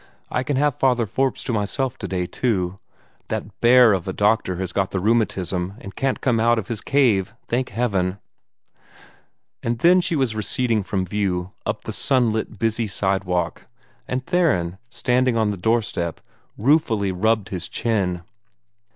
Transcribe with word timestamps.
I 0.31 0.41
can 0.41 0.57
have 0.57 0.77
Father 0.79 1.05
Forbes 1.05 1.43
to 1.43 1.53
myself 1.53 1.95
today, 1.95 2.25
too. 2.25 2.79
That 3.27 3.61
bear 3.61 3.93
of 3.93 4.07
a 4.07 4.13
doctor 4.13 4.55
has 4.55 4.73
got 4.73 4.89
the 4.89 4.99
rheumatism, 4.99 5.75
and 5.79 5.95
can't 5.95 6.21
come 6.21 6.39
out 6.39 6.57
of 6.57 6.69
his 6.69 6.81
cave, 6.81 7.35
thank 7.47 7.69
Heaven!" 7.69 8.17
And 9.61 9.77
then 9.77 10.01
she 10.01 10.15
was 10.15 10.33
receding 10.35 10.81
from 10.81 11.05
view, 11.05 11.51
up 11.67 11.83
the 11.83 11.93
sunlit, 11.93 12.57
busy 12.57 12.87
sidewalk, 12.87 13.67
and 14.07 14.25
Theron, 14.25 14.79
standing 14.89 15.37
on 15.37 15.51
the 15.51 15.55
doorstep, 15.57 16.19
ruefully 16.57 17.11
rubbed 17.11 17.49
his 17.49 17.69
chin. 17.69 18.23